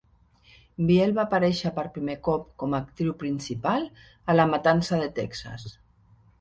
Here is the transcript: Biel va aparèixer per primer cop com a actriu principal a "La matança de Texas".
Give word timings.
Biel 0.87 1.13
va 1.17 1.25
aparèixer 1.29 1.71
per 1.75 1.83
primer 1.99 2.15
cop 2.29 2.49
com 2.65 2.75
a 2.75 2.81
actriu 2.87 3.13
principal 3.21 3.87
a 4.35 4.39
"La 4.41 4.51
matança 4.57 5.03
de 5.07 5.15
Texas". 5.23 5.71